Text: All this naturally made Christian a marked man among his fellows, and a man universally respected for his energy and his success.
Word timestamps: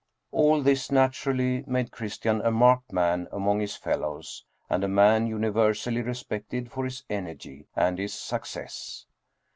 All 0.31 0.63
this 0.63 0.91
naturally 0.91 1.63
made 1.67 1.91
Christian 1.91 2.41
a 2.41 2.49
marked 2.49 2.91
man 2.91 3.27
among 3.31 3.59
his 3.59 3.75
fellows, 3.75 4.43
and 4.67 4.83
a 4.83 4.87
man 4.87 5.27
universally 5.27 6.01
respected 6.01 6.71
for 6.71 6.85
his 6.85 7.03
energy 7.07 7.67
and 7.75 7.99
his 7.99 8.15
success. 8.15 9.05